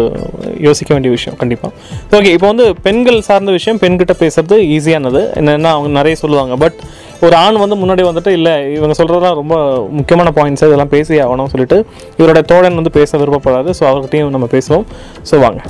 [0.67, 1.73] யோசிக்க வேண்டிய விஷயம் கண்டிப்பாக
[2.19, 6.57] ஓகே இப்போ வந்து பெண்கள் சார்ந்த விஷயம் பெண்கிட்ட பேசுறது ஈஸியானது என்னென்னா அவங்க நிறைய சொல்லுவாங்க.
[6.65, 6.79] பட்
[7.27, 9.57] ஒரு ஆண் வந்து முன்னாடி வந்துட்டு இல்லை இவங்க சொல்கிறதெல்லாம் ரொம்ப
[9.99, 11.79] முக்கியமான பாயிண்ட்ஸ் இதெல்லாம் பேசி ஆகணும்னு சொல்லிட்டு
[12.21, 13.71] இவரோட தோழன் வந்து பேச விருப்பப்படாது.
[13.81, 14.87] ஸோ அவர்கிட்டையும் நம்ம பேசுவோம்.
[15.31, 15.63] ஸோ வாங்க.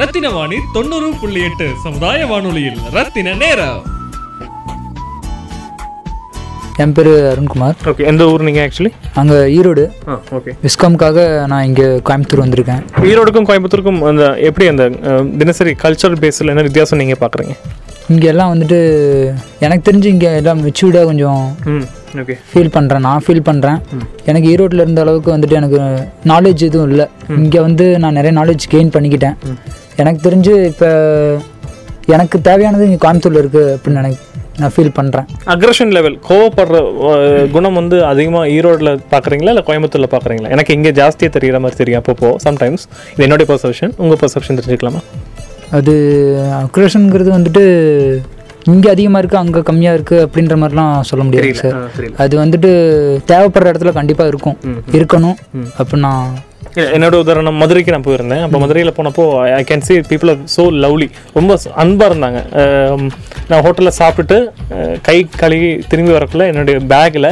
[0.00, 3.80] ரத்தின வாணி தொண்ணூறு புள்ளி எட்டு சமுதாய வானொலியில் ரத்தின நேரம்.
[6.82, 7.76] என் பேர் அருண்குமார்.
[7.90, 9.84] ஓகே எந்த ஊர் நீங்கள் ஆக்சுவலி அங்கே ஈரோடு.
[10.36, 11.18] ஓகே விஸ்காம்காக
[11.52, 12.82] நான் இங்கே கோயம்புத்தூர் வந்திருக்கேன்.
[13.10, 14.84] ஈரோடுக்கும் கோயம்புத்தூருக்கும் அந்த எப்படி அந்த
[15.42, 17.54] தினசரி கல்ச்சரல் பேஸில் என்ன வித்தியாசம் நீங்கள் பார்க்குறீங்க
[18.14, 18.78] இங்கே எல்லாம் வந்துட்டு
[19.66, 21.40] எனக்கு தெரிஞ்சு இங்கே எல்லாம் மெச்சூர்டாக கொஞ்சம்
[22.20, 23.80] ஓகே ஃபீல் பண்ணுறேன் நான் ஃபீல் பண்ணுறேன்
[24.30, 25.80] எனக்கு ஈரோட்டில் இருந்த அளவுக்கு வந்துட்டு எனக்கு
[26.32, 27.06] நாலேஜ் எதுவும் இல்லை.
[27.42, 29.36] இங்கே வந்து நான் நிறைய நாலேஜ் கெயின் பண்ணிக்கிட்டேன்.
[30.02, 30.88] எனக்கு தெரிஞ்சு இப்போ
[32.16, 34.24] எனக்கு தேவையானது இங்கே கோயம்புத்தூரில் இருக்குது அப்படின்னு எனக்கு
[34.60, 36.78] நான் ஃபீல் பண்ணுறேன் அக்ரஷன் லெவல் கோவப்படுற
[37.56, 42.30] குணம் வந்து அதிகமாக ஈரோடில் பார்க்குறீங்களா இல்லை கோயம்புத்தூரில் பார்க்குறீங்களா எனக்கு இங்கே ஜாஸ்தியாக தெரிகிற மாதிரி தெரியும் அப்பப்போ
[42.46, 45.02] சம்டைம்ஸ் இது என்னுடைய பர்செப்ஷன் உங்கள் பர்செப்ஷன் தெரிஞ்சுக்கலாமா?
[45.78, 45.94] அது
[46.64, 47.62] அக்ரேஷனுங்கிறது வந்துட்டு
[48.72, 51.76] இங்கே அதிகமாக இருக்குது அங்கே கம்மியாக இருக்குது அப்படின்ற மாதிரிலாம் சொல்ல முடியாது சார்.
[52.24, 52.70] அது வந்துட்டு
[53.30, 54.56] தேவைப்படுற இடத்துல கண்டிப்பாக இருக்கும்.
[54.98, 55.38] இருக்கணும்
[55.78, 56.32] அப்படின்னு நான்
[56.94, 58.42] என்னோட உதாரணம் மதுரைக்கு நான் போயிருந்தேன்.
[58.46, 59.24] அப்போ மதுரையில் போனப்போ
[59.58, 62.40] I can see people are so lovely ரொம்ப அன்பாக இருந்தாங்க.
[63.50, 64.38] நான் ஹோட்டலில் சாப்பிட்டுட்டு
[65.08, 67.30] கை கழுவி திரும்பி வரக்குள்ள என்னுடைய பேக்கில்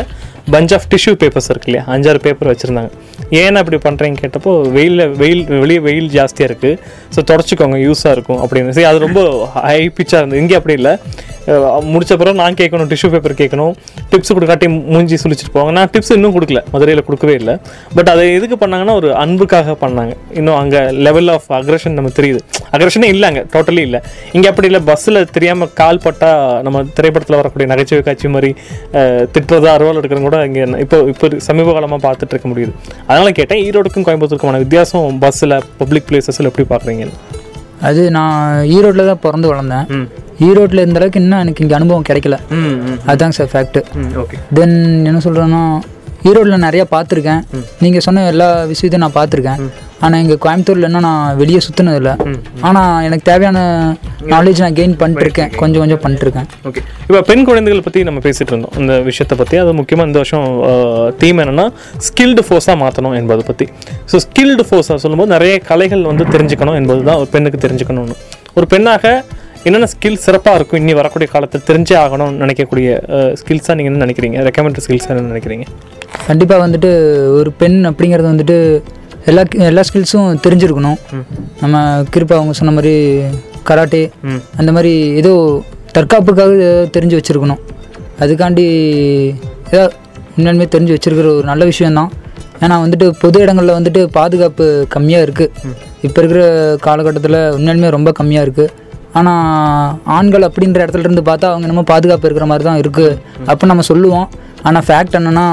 [0.55, 1.85] பஞ்ச் ஆஃப் டிஷ்யூ பேப்பர்ஸ் இருக்கு இல்லையா?
[1.95, 2.91] அஞ்சாறு பேப்பர் வச்சுருந்தாங்க.
[3.43, 6.77] ஏன் அப்படி பண்ணுறீங்க கேட்டப்போ வெயிலில் வெயில் வெளியே வெயில் ஜாஸ்தியாக இருக்குது
[7.15, 8.75] ஸோ தொடச்சிக்கோங்க யூஸாக இருக்கும் அப்படின்னு.
[8.77, 9.21] சரி அது ரொம்ப
[9.69, 10.43] ஹை பிச்சாக இருந்தது.
[10.45, 10.95] இங்கே அப்படி இல்லை.
[11.95, 13.75] முடிச்ச பிறகு நான் கேட்கணும் டிஷ்யூ பேப்பர் கேட்கணும்
[14.13, 15.73] டிப்ஸ் கொடுக்காட்டி மூஞ்சி சுழிச்சிட்டு போவாங்க.
[15.79, 16.61] நான் டிப்ஸ் இன்னும் கொடுக்கல.
[16.73, 17.55] மதுரையில் கொடுக்கவே இல்லை.
[17.97, 20.15] பட் அதை எதுக்கு பண்ணாங்கன்னா ஒரு அன்புக்காக பண்ணாங்க.
[20.39, 22.41] இன்னும் அங்கே லெவல் ஆஃப் அக்ரஷன் நமக்கு தெரியுது.
[22.77, 24.01] அக்ரஷனே இல்லை அங்கே டோட்டலி இல்லை.
[24.37, 24.81] இங்கே அப்படி இல்லை.
[24.91, 28.51] பஸ்ஸில் தெரியாமல் கால் பட்டால் நம்ம திரைப்படத்தில் வரக்கூடிய நகைச்சுவை காட்சி மாதிரி
[29.37, 32.75] திட்டுறதா அருவாள் எடுக்கிறவங்க கூட இங்கே இப்போ இப்போ சமீப காலமாக பார்த்துட்டு இருக்க முடியுது.
[33.17, 37.05] அதனால கேட்டேன் ஈரோடுக்கும் கோயம்புத்தூருக்குமான வித்தியாசம் பஸ்ஸில் பப்ளிக் பிளேசஸில் எப்படி பார்க்குறீங்க?
[37.89, 38.35] அது நான்
[38.75, 39.87] ஈரோட்டில் தான் பிறந்து வளர்ந்தேன்.
[40.47, 42.37] ஈரோட்டில் இருந்த அளவுக்கு இன்னும் எனக்கு இங்கே அனுபவம் கிடைக்கல.
[43.09, 43.83] அதுதாங்க சார் ஃபேக்ட்டு
[44.23, 44.77] ஓகே தென்
[45.11, 45.63] என்ன சொல்கிறேன்னா
[46.29, 47.43] ஈரோட்டில் நிறையா பார்த்துருக்கேன்.
[47.85, 49.61] நீங்கள் சொன்ன எல்லா விஷயத்தையும் நான் பார்த்துருக்கேன்.
[50.05, 52.11] ஆனால் இங்கே கோயம்புத்தூரில் இன்னும் நான் வெளியே சுற்றினதில்ல
[52.69, 53.59] ஆனால் எனக்கு தேவையான
[54.33, 55.51] நாலேஜ் நான் கெயின் பண்ணிட்டுருக்கேன்.
[55.61, 56.49] கொஞ்சம் கொஞ்சம் பண்ணிட்டுருக்கேன்.
[56.69, 58.75] ஓகே இப்போ பெண் குழந்தைகள் பற்றி நம்ம பேசிட்டு இருந்தோம்.
[58.83, 60.47] இந்த விஷயத்தை பற்றி அது முக்கியமாக இந்த வருஷம்
[61.23, 61.67] தீம் என்னன்னா
[62.09, 63.69] ஸ்கில்டு ஃபோர்ஸாக மாற்றணும் என்பதை பற்றி
[64.13, 68.17] ஸோ ஸ்கில்டு ஃபோர்ஸாக சொல்லும்போது நிறைய கலைகள் வந்து தெரிஞ்சுக்கணும் என்பது தான் ஒரு பெண்ணுக்கு தெரிஞ்சுக்கணும்னு.
[68.59, 69.15] ஒரு பெண்ணாக
[69.69, 70.81] என்னென்ன ஸ்கில் சிறப்பாக இருக்கும்?
[70.83, 72.89] இனி வரக்கூடிய காலத்தில் தெரிஞ்சே ஆகணும்னு நினைக்கக்கூடிய
[73.41, 74.37] ஸ்கில்ஸாக நீங்கள் என்ன நினைக்கிறீங்க?
[74.49, 75.65] ரெக்கமெண்ட் ஸ்கில்ஸாக என்ன நினைக்கிறீங்க?
[76.29, 76.91] கண்டிப்பாக வந்துட்டு
[77.39, 78.59] ஒரு பெண் அப்படிங்கிறது வந்துட்டு
[79.31, 80.99] எல்லா எல்லா ஸ்கில்ஸும் தெரிஞ்சிருக்கணும்.
[81.63, 81.77] நம்ம
[82.15, 82.95] கிருப்பா அவங்க சொன்ன மாதிரி
[83.69, 84.03] கராட்டே
[84.61, 85.33] அந்த மாதிரி ஏதோ
[85.97, 86.53] தற்காப்புக்காக
[86.97, 87.61] தெரிஞ்சு வச்சுருக்கணும்.
[88.23, 88.67] அதுக்காண்டி
[89.75, 89.85] ஏதோ
[90.37, 92.11] உண்மையுமே தெரிஞ்சு வச்சிருக்கிற ஒரு நல்ல விஷயம்தான்.
[92.65, 95.53] ஏன்னா வந்துட்டு பொது இடங்களில் வந்துட்டு பாதுகாப்பு கம்மியாக இருக்குது
[96.07, 96.43] இப்போ இருக்கிற
[96.87, 98.73] காலகட்டத்தில் உண்மையுமே ரொம்ப கம்மியாக இருக்குது
[99.19, 103.19] ஆனால் ஆண்கள் அப்படின்ற இடத்துல இருந்து பார்த்தா அவங்க என்னமோ பாதுகாப்பு இருக்கிற மாதிரி தான் இருக்குது
[103.53, 104.27] அப்போ நம்ம சொல்லுவோம்.
[104.69, 105.45] ஆனால் ஃபேக்ட் என்னன்னா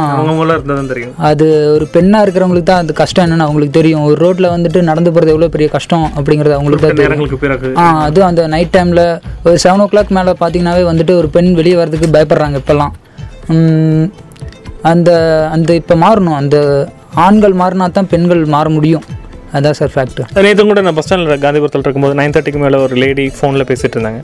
[0.92, 1.14] தெரியும்.
[1.30, 1.46] அது
[1.76, 4.04] ஒரு பெண்ணாக இருக்கிறவங்களுக்கு தான் அது கஷ்டம் என்னன்னு அவங்களுக்கு தெரியும்.
[4.10, 7.78] ஒரு ரோட்டில் வந்துட்டு நடந்து போகிறது எவ்வளோ பெரிய கஷ்டம் அப்படிங்கிறது அவங்களுக்கு தான் தெரியும்.
[7.82, 9.04] ஆ அது அந்த நைட் டைமில்
[9.48, 12.94] ஒரு செவன் ஓ கிளாக் மேலே பார்த்தீங்கன்னாவே வந்துட்டு ஒரு பெண் வெளியே வர்றதுக்கு பயப்படுறாங்க இப்போல்லாம்.
[14.92, 15.10] அந்த
[15.56, 16.38] அந்த இப்போ மாறணும்.
[16.42, 16.58] அந்த
[17.26, 19.06] ஆண்கள் மாறினா தான் பெண்கள் மாற முடியும்.
[19.58, 23.26] அதான் சார் ஃபேக்ட் நேற்று கூட நான் பஸ் ஸ்டாண்டில் காந்திபுரத்தில் இருக்கும்போது நைன் தேர்ட்டிக்கு மேலே ஒரு லேடி
[23.38, 24.22] ஃபோனில் பேசிட்டு இருந்தாங்க.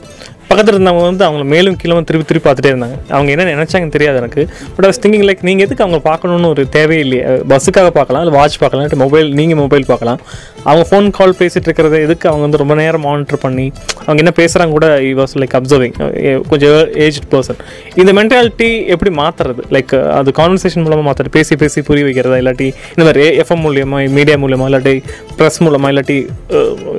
[0.50, 2.96] பக்கத்தில் இருந்தவங்க வந்து அவங்கள மேலும் கீழே திருப்பி திருப்பி பார்த்துட்டே இருந்தாங்க.
[3.16, 4.42] அவங்க என்ன நினச்சாங்கன்னு தெரியாது எனக்கு.
[4.76, 8.86] பட் I திங்கிங் லைக் நீங்கள் எதுக்கு அவங்க பார்க்கணுன்னு ஒரு தேவையில்லையே பஸ்ஸுக்காக பார்க்கலாம் இல்லை வாட்ச் பார்க்கலாம்
[8.86, 10.20] இல்லை மொபைல் நீங்கள் மொபைல் பார்க்கலாம்.
[10.68, 13.66] அவங்க ஃபோன் கால் பேசிகிட்டு இருக்கிறத எதுக்கு அவங்க வந்து ரொம்ப நேரம் மானிட்டர் பண்ணி
[14.06, 15.94] அவங்க என்ன பேசுகிறாங்க கூட இ வாஸ் லைக் அப்சர்விங்
[16.50, 17.60] கொஞ்சம் ஏஜ் பர்சன்
[18.00, 22.40] இந்த மென்டாலிட்டி எப்படி மாற்றுறது லைக் அது கான்வர்சேஷன் மூலமாக மாற்றுறது பேசி பேசி புரிய வைக்கிறதா?
[22.42, 24.96] இல்லாட்டி இந்த மாதிரி எஃப்எம் மூலியமாக மீடியா மூலியமாக இல்லாட்டி
[25.38, 26.18] ப்ரெஸ் மூலமாக இல்லாட்டி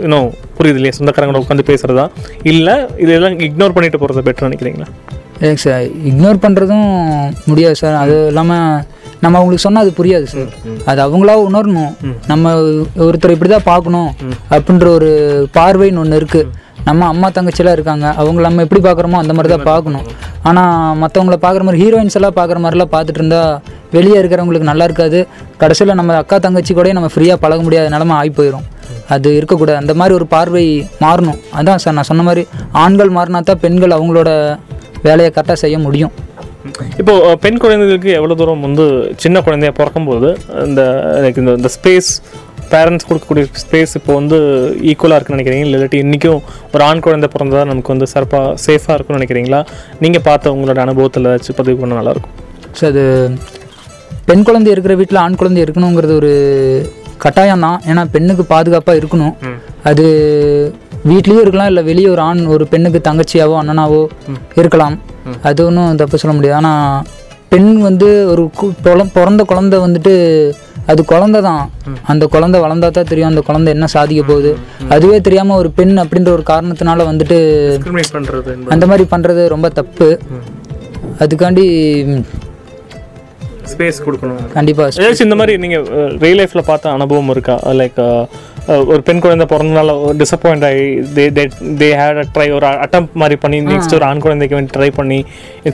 [0.05, 0.29] இன்னும்
[0.61, 0.95] புரியுது இல்லையா?
[0.99, 2.05] சொந்தக்காரங்களோட உட்காந்து பேசுகிறதா
[2.53, 4.87] இல்லை இதெல்லாம் இக்னோர் பண்ணிட்டு போகிறது பெட்டர் நினைக்கிறீங்களா?
[5.41, 6.89] இல்லைங்க சார் இக்னோர் பண்ணுறதும்
[7.51, 8.65] முடியாது சார் அது இல்லாமல்
[9.23, 10.51] நம்ம அவங்களுக்கு சொன்னால் அது புரியாது சார்
[10.91, 11.93] அது அவங்களா உணரணும்.
[12.31, 12.51] நம்ம
[13.07, 14.09] ஒருத்தர் இப்படி தான் பார்க்கணும்
[14.55, 15.09] அப்படின்ற ஒரு
[15.57, 16.49] பார்வைன்னு ஒன்று இருக்குது
[16.87, 18.05] நம்ம அம்மா தங்கச்சிலாம் இருக்காங்க.
[18.21, 20.05] அவங்க நம்ம எப்படி பார்க்குறோமோ அந்த மாதிரி தான் பார்க்கணும்.
[20.49, 23.41] ஆனால் மற்றவங்கள பார்க்குற மாதிரி ஹீரோயின்ஸ் எல்லாம் பார்க்குற மாதிரிலாம் பார்த்துட்டு இருந்தா
[23.91, 25.19] வெளியே இருக்கிறவங்களுக்கு நல்லா இருக்காது.
[25.57, 28.67] கடைசியில் நம்ம அக்கா தங்கச்சி கூட நம்ம ஃப்ரீயாக பழக முடியாத நிலமை ஆகி போயிடும்
[29.09, 29.79] அது இருக்கக்கூடாது.
[29.79, 30.65] அந்த மாதிரி ஒரு பார்வை
[31.03, 31.39] மாறணும்.
[31.57, 32.43] அதான் சார் நான் சொன்ன மாதிரி
[32.81, 34.29] ஆண்கள் மாறினா தான் பெண்கள் அவங்களோட
[35.03, 36.13] வேலையை கரெக்டாக செய்ய முடியும்.
[36.99, 38.83] இப்போ அஹ், பெண் குழந்தைகளுக்கு எவ்வளோ தூரம் வந்து
[39.17, 40.27] சின்ன குழந்தைய பிறக்கும்போது
[40.65, 40.81] இந்த
[41.31, 42.09] இந்த இந்த ஸ்பேஸ்
[42.71, 44.37] பேரண்ட்ஸ் கொடுக்கக்கூடிய ஸ்பேஸ் இப்போ வந்து
[44.89, 46.37] ஈக்குவலாக இருக்குன்னு நினைக்கிறீங்க இல்லாட்டி இன்றைக்கும்
[46.73, 49.59] ஒரு ஆண் குழந்தை பிறந்ததா நமக்கு வந்து சிறப்பாக சேஃபாக இருக்கும்னு நினைக்கிறீங்களா?
[49.99, 52.37] நீங்கள் பார்த்த உங்களோட அனுபவத்தில் ஏதாச்சும் பதிவு பண்ண நல்லாயிருக்கும்
[52.79, 53.03] ஸோ அது
[54.31, 56.33] பெண் குழந்தை இருக்கிற வீட்டில் ஆண் குழந்தை இருக்கணுங்கிறது ஒரு
[57.23, 57.79] கட்டாயம் தான்.
[57.89, 59.33] ஏன்னா பெண்ணுக்கு பாதுகாப்பாக இருக்கணும்.
[59.89, 60.05] அது
[61.09, 64.01] வீட்லேயும் இருக்கலாம் இல்லை வெளியே ஒரு ஆண் ஒரு பெண்ணுக்கு தங்கச்சியாவோ அண்ணனாவோ
[64.61, 64.95] இருக்கலாம்.
[65.49, 66.57] அது ஒன்றும் தப்பு சொல்ல முடியாது.
[66.59, 67.03] ஆனால்
[67.53, 68.43] பெண் வந்து ஒரு
[69.17, 70.13] பிறந்த குழந்தை வந்துட்டு
[70.91, 71.63] அது குழந்தை தான்.
[72.11, 74.51] அந்த குழந்தை வளர்ந்தா தான் தெரியும் அந்த குழந்தை என்ன சாதிக்க போகுது.
[74.95, 77.39] அதுவே தெரியாமல் ஒரு பெண் அப்படின்ற ஒரு காரணத்தினால வந்துட்டு
[78.75, 80.09] அந்த மாதிரி பண்ணுறது ரொம்ப தப்பு.
[81.25, 81.65] அதுக்காண்டி
[83.73, 84.39] ஸ்பேஸ் கொடுக்கணும்.
[84.57, 85.85] கண்டிப்பாக ஏதாச்சும் இந்த மாதிரி நீங்கள்
[86.23, 87.57] ரியல் லைஃப்பில் பார்த்த அனுபவம் இருக்கா?
[87.81, 87.99] லைக்
[88.91, 90.83] ஒரு பெண் குழந்தை பிறந்தனால டிசப்பாயிண்ட் ஆகி
[91.15, 91.43] தே தே
[91.79, 95.19] தே ஹேட் அ ட்ரை ஒரு அட்டம் மாதிரி பண்ணி நெக்ஸ்ட் ஒரு ஆண் குழந்தைக்கு வேண்டி ட்ரை பண்ணி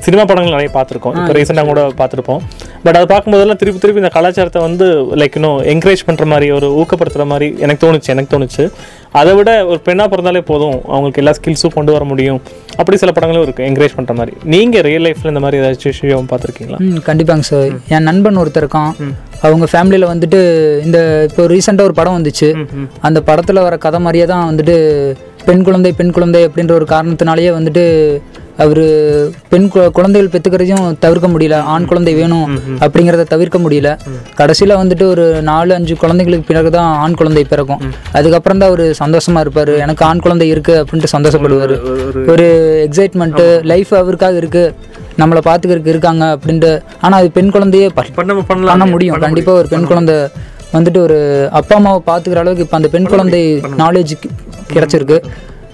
[0.05, 1.15] சினிமா படங்கள் நிறைய பார்த்துருக்கோம்.
[1.19, 2.41] இப்போ ரீசெண்டாக கூட பார்த்துருப்போம்.
[2.85, 4.87] பட் அதை பார்க்கும்போதெல்லாம் திருப்பி திருப்பி இந்த கலாச்சாரத்தை வந்து
[5.21, 8.65] லைக் இன்னும் என்கரேஜ் பண்ணுற மாதிரி ஒரு ஊக்கப்படுத்துகிற மாதிரி எனக்கு தோணுச்சு எனக்கு தோணுச்சு.
[9.19, 10.79] அதை விட ஒரு பெண்ணாக பிறந்தாலே போதும்.
[10.93, 12.39] அவங்களுக்கு எல்லா ஸ்கில்ஸும் கொண்டு வர முடியும்.
[12.79, 14.33] அப்படி சில படங்களும் இருக்குது என்கரேஜ் பண்ணுற மாதிரி.
[14.53, 16.79] நீங்கள் ரியல் லைஃப்பில் இந்த மாதிரி ஏதாச்சும் விஷயம் பார்த்துருக்கீங்களா?
[17.09, 18.93] கண்டிப்பாங்க சார் என் நண்பன் ஒருத்தர் இருக்கான்.
[19.47, 20.39] அவங்க ஃபேமிலியில் வந்துட்டு
[20.85, 22.49] இந்த இப்போ ரீசெண்டாக ஒரு படம் வந்துச்சு.
[23.09, 24.75] அந்த படத்தில் வர கதை மாதிரியே தான் வந்துட்டு
[25.49, 27.83] பெண் குழந்தை பெண் குழந்தை அப்படின்ற ஒரு காரணத்தினாலேயே வந்துட்டு
[28.63, 28.81] அவர்
[29.51, 31.55] பெண் குழந்தைகள் பெற்றுக்கிறதையும் தவிர்க்க முடியல.
[31.73, 32.47] ஆண் குழந்தை வேணும்
[32.83, 33.89] அப்படிங்கிறத தவிர்க்க முடியல.
[34.39, 37.83] கடைசியில் வந்துட்டு ஒரு நாலு அஞ்சு குழந்தைங்களுக்கு பிறகு தான் ஆண் குழந்தை பிறக்கும்.
[38.19, 39.73] அதுக்கப்புறம் தான் அவர் சந்தோஷமா இருப்பார்.
[39.85, 41.75] எனக்கு ஆண் குழந்தை இருக்கு அப்படின்ட்டு சந்தோஷப்படுவார்.
[42.33, 42.47] ஒரு
[42.87, 44.65] எக்ஸைட்மெண்ட்டு லைஃப் அவருக்காக இருக்கு.
[45.21, 46.73] நம்மளை பார்த்துக்கிறதுக்கு இருக்காங்க அப்படின்ட்டு.
[47.05, 49.23] ஆனால் அது பெண் குழந்தையே பண்ண முடியும்.
[49.27, 50.17] கண்டிப்பாக ஒரு பெண் குழந்தை
[50.75, 51.17] வந்துட்டு ஒரு
[51.59, 53.41] அப்பா அம்மாவை பார்த்துக்கிற அளவுக்கு இப்போ அந்த பெண் குழந்தை
[53.83, 54.13] நாலேஜ்
[54.75, 55.19] கிடைச்சிருக்கு.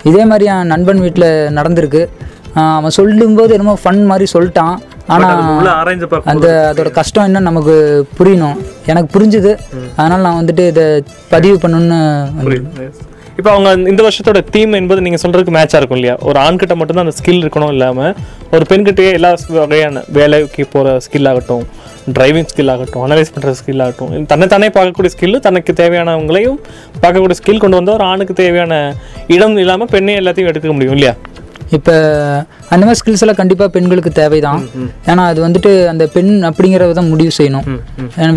[0.09, 1.29] இதே மாதிரி என் நண்பன் வீட்டில்
[1.59, 2.01] நடந்திருக்கு.
[2.79, 4.75] அவன் சொல்லும்போது என்னமோ ஃபன் மாதிரி சொல்லிட்டான்.
[5.13, 5.39] ஆனால்
[6.33, 7.75] அந்த அதோட கஷ்டம் என்னன்னு நமக்கு
[8.17, 8.59] புரியணும்.
[8.91, 9.51] எனக்கு புரிஞ்சுது.
[9.99, 10.85] அதனால் நான் வந்துட்டு இதை
[11.33, 12.93] பதிவு வந்திருக்கேன்.
[13.39, 16.15] இப்போ அவங்க இந்த வருஷத்தோட தீம் என்பது நீங்க சொல்றதுக்கு மேட்சா இருக்கும் இல்லையா?
[16.29, 18.09] ஒரு ஆண்கிட்ட மட்டும்தான் அந்த ஸ்கில் இருக்கணும் இல்லாம
[18.55, 21.65] ஒரு பெண்கிட்டயே எல்லா வகையான வேலைக்கு போற ஸ்கில் ஆகட்டும்
[22.15, 26.57] டிரைவிங் ஸ்கில் ஆகட்டும் அனலைஸ் பண்ற ஸ்கில் ஆகட்டும் தன்னைத்தானே பார்க்கக்கூடிய ஸ்கில் தனக்கு தேவையானவங்களையும்
[27.03, 28.73] பார்க்கக்கூடிய ஸ்கில் கொண்டு வந்தா ஒரு ஆணுக்கு தேவையான
[29.35, 31.13] இடம் இல்லாம பெண்ணே எல்லாத்தையும் எடுத்துக்க முடியும் இல்லையா?
[31.77, 31.93] இப்போ
[32.71, 34.59] அந்த மாதிரி ஸ்கில்ஸ் எல்லாம் கண்டிப்பாக பெண்களுக்கு தேவைதான்.
[35.11, 37.65] ஏன்னா அது வந்துட்டு அந்த பெண் அப்படிங்கிறத தான் முடிவு செய்யணும்.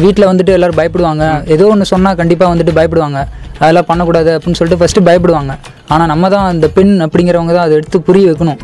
[0.04, 1.24] வீட்டில் வந்துட்டு எல்லாரும் பயப்படுவாங்க.
[1.54, 3.20] ஏதோ ஒன்று சொன்னால் கண்டிப்பாக வந்துட்டு பயப்படுவாங்க.
[3.62, 5.54] அதெல்லாம் பண்ணக்கூடாது அப்படின்னு சொல்லிட்டு ஃபஸ்ட்டு பயப்படுவாங்க.
[5.94, 8.60] ஆனால் நம்ம தான் அந்த பெண் அப்படிங்கிறவங்க தான் அதை எடுத்து புரிய வைக்கணும்.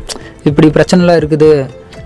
[0.50, 1.52] இப்படி பிரச்சனைலாம் இருக்குது.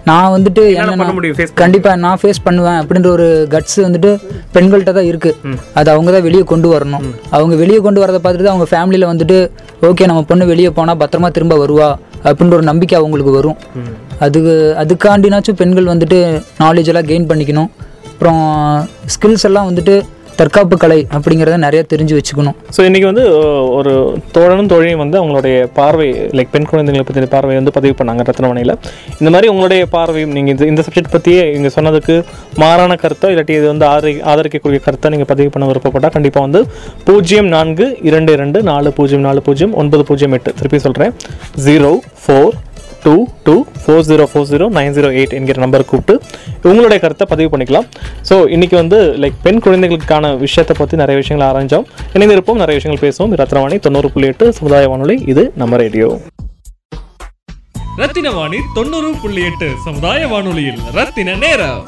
[0.09, 4.11] நான் வந்துட்டு என்ன முடியும், face கண்டிப்பா நான் ஃபேஸ் பண்ணுவேன் அப்படின்ற ஒரு கட்ஸ் வந்துட்டு
[4.57, 5.31] பெண்கள்கிட்ட தான் இருக்கு.
[5.79, 7.05] அது அவங்க தான் வெளியே கொண்டு வரணும்.
[7.37, 9.39] அவங்க வெளியே கொண்டு வரதை பார்த்துட்டு அவங்க ஃபேமிலியில் வந்துட்டு
[9.89, 11.89] ஓகே நம்ம பொண்ணு வெளியே போனால் பத்திரமா திரும்ப வருவா
[12.29, 13.59] அப்படின்ற ஒரு நம்பிக்கை அவங்களுக்கு வரும்.
[14.27, 16.21] அதுக்கு அதுக்காண்டினாச்சும் பெண்கள் வந்துட்டு
[16.63, 17.71] நாலேஜ் எல்லாம் கெயின் பண்ணிக்கணும்.
[18.13, 18.45] அப்புறம்
[19.15, 19.97] ஸ்கில்ஸ் எல்லாம் வந்துட்டு
[20.41, 22.57] தற்காப்பு கலை அப்படிங்கிறத நிறைய தெரிஞ்சு வச்சுக்கணும்.
[22.77, 23.23] ஸோ இன்றைக்கி வந்து
[23.79, 23.93] ஒரு
[24.35, 28.75] தோழனும் தோழியும் வந்து அவங்களுடைய பார்வை லைக் பெண் குழந்தைங்களை பற்றின பார்வை வந்து பதிவு பண்ணாங்க ரத்னவணையில்
[29.21, 32.17] இந்த மாதிரி உங்களுடைய பார்வையும் நீங்கள் இந்த இந்த சப்ஜெக்ட் பற்றியே இங்கே சொன்னதுக்கு
[32.65, 36.63] மாறான கருத்தோ இல்லாட்டி இது வந்து ஆதரி ஆதரிக்கக்கூடிய கருத்தை நீங்கள் பதிவு பண்ண விருப்பப்பட்டால் கண்டிப்பாக வந்து
[37.09, 40.53] பூஜ்ஜியம் நான்கு இரண்டு இரண்டு நாலு பூஜ்ஜியம் நாலு பூஜ்ஜியம் ஒன்பது பூஜ்ஜியம் எட்டு.
[40.61, 41.15] திருப்பி சொல்கிறேன்
[41.67, 42.55] zero four
[43.05, 43.15] two
[43.47, 46.15] two four zero four zero nine zero eight என்கிற நம்பர் கூப்பிட்டு
[46.69, 47.87] உங்களுடைய கருத்தை பதிவு பண்ணிக்கலாம்.
[48.29, 53.35] ஸோ இன்றைக்கி வந்து லைக் பெண் குழந்தைகளுக்கான விஷயத்தை பற்றி நிறைய விஷயங்கள் ஆரம்பித்தோம் இணைந்திருப்போம் நிறைய விஷயங்கள் பேசுவோம்.
[53.43, 55.19] ரத்னவாணி தொண்ணூறு புள்ளி எட்டு சமுதாய வானொலி.
[55.35, 56.09] இது நம்ம ரேடியோ.
[58.01, 61.85] ரத்தின வாணி தொண்ணூறு புள்ளி எட்டு சமுதாய வானொலியில் ரத்தின நேரம்.